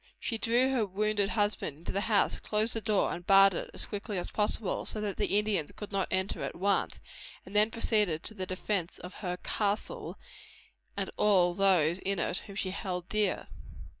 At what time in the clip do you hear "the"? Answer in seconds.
1.91-2.01, 2.73-2.81, 5.17-5.37, 8.33-8.47